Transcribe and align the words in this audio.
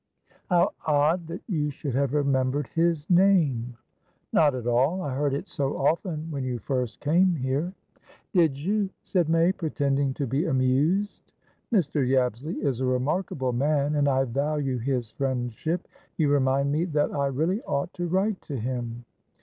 "How 0.49 0.73
odd 0.87 1.27
that 1.27 1.43
you 1.47 1.69
should 1.69 1.93
have 1.93 2.15
remembered 2.15 2.65
his 2.73 3.07
name!" 3.07 3.77
"Not 4.33 4.55
at 4.55 4.65
all. 4.65 5.03
I 5.03 5.13
heard 5.13 5.35
it 5.35 5.47
so 5.47 5.77
often 5.77 6.31
when 6.31 6.43
you 6.43 6.57
first 6.57 6.99
came 6.99 7.35
here." 7.35 7.71
"Did 8.33 8.57
you?" 8.57 8.89
said 9.03 9.29
May, 9.29 9.51
pretending 9.51 10.15
to 10.15 10.25
be 10.25 10.47
amused. 10.47 11.33
"Mr. 11.71 12.03
Yabsley 12.03 12.55
is 12.63 12.79
a 12.81 12.85
remarkable 12.87 13.53
man, 13.53 13.93
and 13.93 14.07
I 14.09 14.23
value 14.23 14.79
his 14.79 15.11
friendship. 15.11 15.87
You 16.17 16.29
remind 16.31 16.71
me 16.71 16.85
that 16.85 17.13
I 17.13 17.27
really 17.27 17.61
ought 17.61 17.93
to 17.93 18.07
write 18.07 18.41
to 18.41 18.55
him." 18.57 19.05